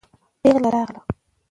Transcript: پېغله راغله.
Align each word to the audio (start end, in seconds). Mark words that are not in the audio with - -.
پېغله 0.41 0.69
راغله. 0.75 1.01